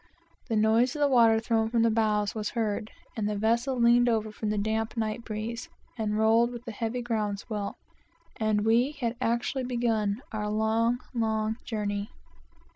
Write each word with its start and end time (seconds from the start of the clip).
The 0.49 0.55
noise 0.55 0.95
of 0.95 0.99
the 0.99 1.07
water 1.07 1.39
thrown 1.39 1.69
from 1.69 1.83
the 1.83 1.91
bows 1.91 2.31
began 2.33 2.45
to 2.45 2.53
be 2.55 2.59
heard, 2.59 2.91
the 3.17 3.35
vessel 3.37 3.79
leaned 3.79 4.09
over 4.09 4.31
from 4.31 4.49
the 4.49 4.57
damp 4.57 4.97
night 4.97 5.23
breeze, 5.23 5.69
and 5.95 6.17
rolled 6.17 6.49
with 6.49 6.65
the 6.65 6.71
heavy 6.71 7.03
ground 7.03 7.37
swell, 7.37 7.77
and 8.37 8.65
we 8.65 8.93
had 8.93 9.15
actually 9.21 9.63
begun 9.63 10.23
our 10.31 10.49
long, 10.49 10.97
long 11.13 11.57
journey. 11.65 12.09